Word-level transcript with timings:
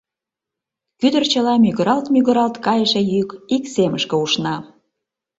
Кӱдырчыла 0.99 1.53
мӱгыралт-мӱгыралт 1.63 2.55
кайыше 2.65 3.01
йӱк 3.11 3.29
ик 3.55 3.63
семышке 3.73 4.15
ушна... 4.23 4.55